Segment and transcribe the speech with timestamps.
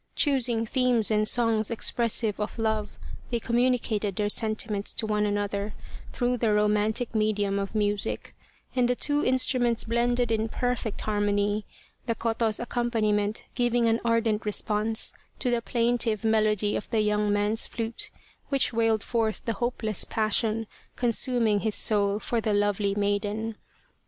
[0.15, 2.97] Choosing themes and songs expressive of love
[3.29, 5.75] they communi cated their sentiments to one another
[6.11, 8.35] through the romantic medium of music,
[8.75, 11.67] and the two instruments blended in perfect harmony,
[12.07, 17.31] the koto's accompani ment giving an ardent response to the plaintive melody of the young
[17.31, 18.09] man's flute,
[18.49, 20.65] which wailed forth the hopeless passion
[20.95, 23.55] consuming his soul for the lovely maiden.